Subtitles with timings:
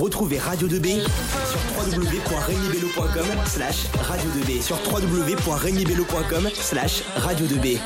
[0.00, 7.78] Retrouvez Radio 2B sur www.regnibello.com slash radio 2B sur www.regnibello.com slash radio 2B.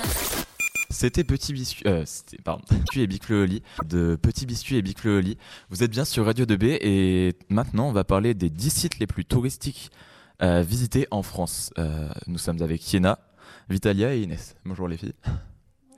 [0.91, 5.39] C'était Petit Biscuit, euh, c'était, pardon, Biscuit et Bicleoli, de Petit Biscuit et Bicleoli.
[5.69, 9.07] Vous êtes bien sur Radio 2B et maintenant on va parler des 10 sites les
[9.07, 9.91] plus touristiques
[10.43, 11.71] euh, visités en France.
[11.79, 13.21] Euh, nous sommes avec Yéna,
[13.69, 14.57] Vitalia et Inès.
[14.65, 15.15] Bonjour les filles.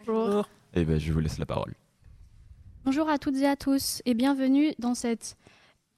[0.07, 0.47] Bonjour.
[0.75, 1.73] Et ben je vous laisse la parole.
[2.85, 5.37] Bonjour à toutes et à tous et bienvenue dans cette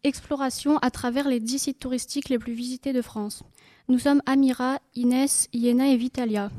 [0.05, 3.43] exploration à travers les 10 sites touristiques les plus visités de France.
[3.89, 6.50] Nous sommes Amira, Inès, Iena et Vitalia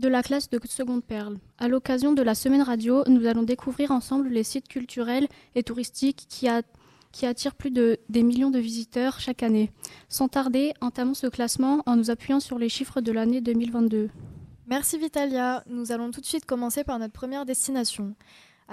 [0.00, 1.36] de la classe de Seconde Perle.
[1.58, 6.26] À l'occasion de la semaine radio, nous allons découvrir ensemble les sites culturels et touristiques
[6.28, 6.48] qui,
[7.26, 9.70] attirent plus de des millions de visiteurs chaque année.
[10.08, 14.08] Sans tarder, entamons ce classement en nous appuyant sur les chiffres de l'année 2022.
[14.66, 15.62] Merci Vitalia.
[15.66, 18.14] Nous allons tout de suite commencer par notre première destination.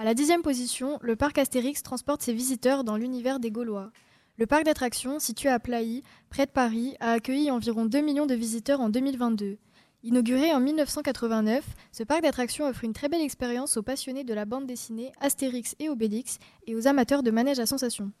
[0.00, 3.90] À la dixième position, le parc Astérix transporte ses visiteurs dans l'univers des Gaulois.
[4.36, 8.36] Le parc d'attractions, situé à Plailly, près de Paris, a accueilli environ 2 millions de
[8.36, 9.58] visiteurs en 2022.
[10.04, 14.44] Inauguré en 1989, ce parc d'attractions offre une très belle expérience aux passionnés de la
[14.44, 18.12] bande dessinée Astérix et Obélix et aux amateurs de manège à sensations.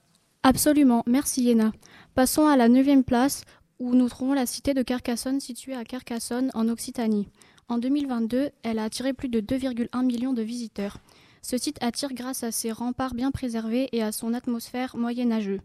[0.42, 1.70] Absolument, merci Yéna.
[2.16, 3.42] Passons à la neuvième place
[3.78, 7.28] où nous trouvons la cité de Carcassonne située à Carcassonne en Occitanie.
[7.68, 10.98] En 2022, elle a attiré plus de 2,1 millions de visiteurs.
[11.42, 15.60] Ce site attire grâce à ses remparts bien préservés et à son atmosphère moyenâgeuse.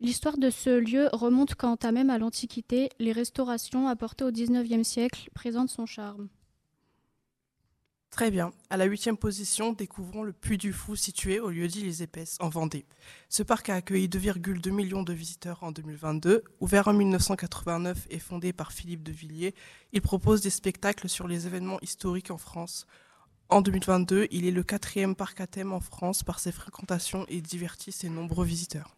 [0.00, 2.90] L'histoire de ce lieu remonte quant à même à l'Antiquité.
[3.00, 6.28] Les restaurations apportées au XIXe siècle présentent son charme.
[8.10, 8.52] Très bien.
[8.70, 12.48] À la huitième position, découvrons le Puy du Fou situé au lieu-dit Les Épaisses, en
[12.48, 12.86] Vendée.
[13.28, 16.42] Ce parc a accueilli 2,2 millions de visiteurs en 2022.
[16.60, 19.54] Ouvert en 1989 et fondé par Philippe de Villiers,
[19.92, 22.86] il propose des spectacles sur les événements historiques en France.
[23.50, 27.40] En 2022, il est le quatrième parc à thème en France par ses fréquentations et
[27.40, 28.94] divertit ses nombreux visiteurs.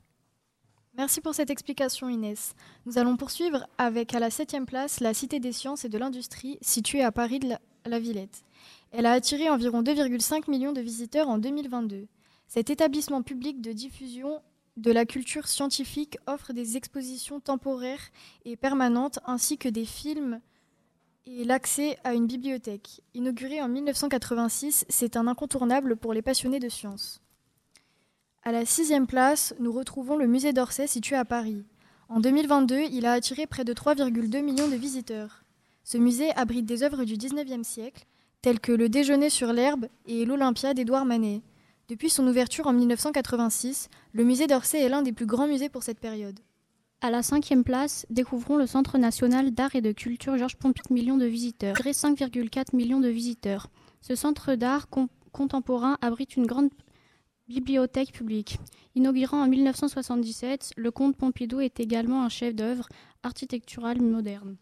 [0.96, 2.56] Merci pour cette explication Inès.
[2.84, 6.58] Nous allons poursuivre avec à la septième place la Cité des sciences et de l'industrie
[6.62, 7.54] située à Paris de
[7.86, 8.42] la, Villette.
[8.90, 12.08] Elle a attiré environ 2,5 millions de visiteurs en 2022.
[12.48, 14.42] Cet établissement public de diffusion
[14.76, 18.10] de la culture scientifique offre des expositions temporaires
[18.44, 20.40] et permanentes ainsi que des films
[21.38, 23.02] et l'accès à une bibliothèque.
[23.14, 27.20] Inauguré en 1986, c'est un incontournable pour les passionnés de sciences.
[28.42, 31.64] À la sixième place, nous retrouvons le musée d'Orsay situé à Paris.
[32.08, 35.44] En 2022, il a attiré près de 3,2 millions de visiteurs.
[35.84, 38.06] Ce musée abrite des œuvres du XIXe siècle,
[38.42, 41.42] telles que le Déjeuner sur l'herbe et l'Olympia d'Édouard Manet.
[41.88, 45.82] Depuis son ouverture en 1986, le musée d'Orsay est l'un des plus grands musées pour
[45.82, 46.40] cette période.
[47.02, 51.16] À la cinquième place, découvrons le Centre national d'art et de culture Georges Pompidou, millions
[51.16, 51.74] de visiteurs.
[51.76, 53.68] 5,4 millions de visiteurs.
[54.02, 56.68] Ce centre d'art con- contemporain abrite une grande
[57.48, 58.58] bibliothèque publique.
[58.94, 62.86] Inaugurant en 1977, le comte Pompidou est également un chef-d'œuvre
[63.22, 64.56] architectural moderne.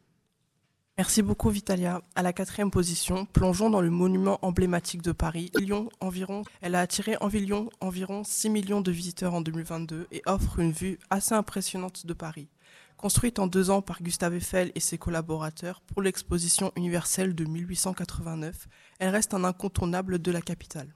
[0.99, 2.03] Merci beaucoup Vitalia.
[2.17, 5.53] À la quatrième position, plongeons dans le monument emblématique de Paris,
[6.01, 6.43] environ.
[6.61, 10.99] Elle a attiré environ, environ 6 millions de visiteurs en 2022 et offre une vue
[11.09, 12.49] assez impressionnante de Paris.
[12.97, 18.67] Construite en deux ans par Gustave Eiffel et ses collaborateurs pour l'exposition universelle de 1889,
[18.99, 20.93] elle reste un incontournable de la capitale.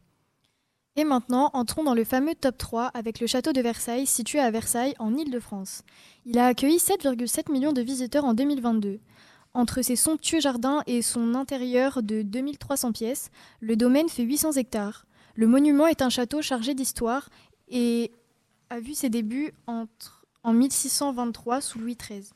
[0.96, 4.50] Et maintenant, entrons dans le fameux top 3 avec le château de Versailles situé à
[4.50, 5.84] Versailles en Île-de-France.
[6.26, 8.98] Il a accueilli 7,7 millions de visiteurs en 2022.
[9.54, 13.30] Entre ses somptueux jardins et son intérieur de 2300 pièces,
[13.60, 15.04] le domaine fait 800 hectares.
[15.34, 17.28] Le monument est un château chargé d'histoire
[17.68, 18.12] et
[18.70, 19.86] a vu ses débuts en
[20.52, 22.30] 1623 sous Louis XIII.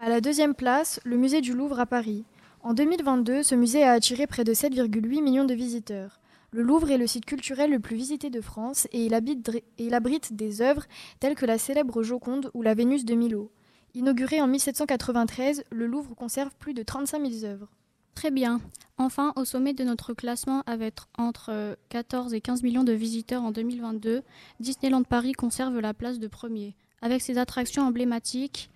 [0.00, 2.24] À la deuxième place, le musée du Louvre à Paris.
[2.62, 6.20] En 2022, ce musée a attiré près de 7,8 millions de visiteurs.
[6.50, 10.62] Le Louvre est le site culturel le plus visité de France et il abrite des
[10.62, 10.86] œuvres
[11.20, 13.50] telles que la célèbre Joconde ou la Vénus de Milo.
[13.94, 17.68] Inauguré en 1793, le Louvre conserve plus de 35 000 œuvres.
[18.14, 18.60] Très bien.
[18.96, 23.42] Enfin, au sommet de notre classement, avec entre euh, 14 et 15 millions de visiteurs
[23.42, 24.22] en 2022,
[24.60, 28.70] Disneyland Paris conserve la place de premier, avec ses attractions emblématiques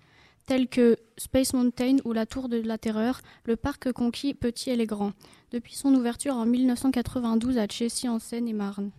[0.45, 4.75] telles que Space Mountain ou la Tour de la Terreur, le parc conquis petit et
[4.75, 5.13] les grands,
[5.51, 8.91] depuis son ouverture en 1992 à Chessy en Seine-et-Marne.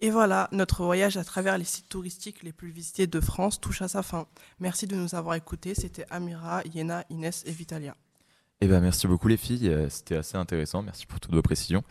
[0.00, 3.82] Et voilà, notre voyage à travers les sites touristiques les plus visités de France touche
[3.82, 4.26] à sa fin.
[4.60, 5.74] Merci de nous avoir écoutés.
[5.74, 7.96] C'était Amira, Yéna, Inès et Vitalia.
[8.60, 11.84] Eh ben merci beaucoup les filles, euh, c'était assez intéressant, merci pour toutes vos précisions.